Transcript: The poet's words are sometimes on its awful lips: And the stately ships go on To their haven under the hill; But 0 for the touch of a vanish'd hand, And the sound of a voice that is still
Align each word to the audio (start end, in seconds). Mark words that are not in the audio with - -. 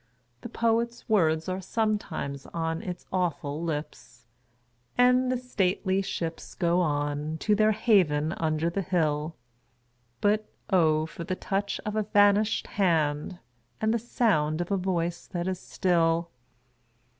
The 0.41 0.49
poet's 0.49 1.07
words 1.07 1.47
are 1.47 1.61
sometimes 1.61 2.47
on 2.55 2.81
its 2.81 3.05
awful 3.13 3.61
lips: 3.61 4.25
And 4.97 5.31
the 5.31 5.37
stately 5.37 6.01
ships 6.01 6.55
go 6.55 6.79
on 6.81 7.37
To 7.41 7.53
their 7.53 7.73
haven 7.73 8.33
under 8.37 8.67
the 8.71 8.81
hill; 8.81 9.35
But 10.19 10.49
0 10.71 11.05
for 11.05 11.23
the 11.23 11.35
touch 11.35 11.79
of 11.85 11.95
a 11.95 12.01
vanish'd 12.01 12.65
hand, 12.65 13.37
And 13.79 13.93
the 13.93 13.99
sound 13.99 14.59
of 14.59 14.71
a 14.71 14.75
voice 14.77 15.27
that 15.27 15.47
is 15.47 15.59
still 15.59 16.31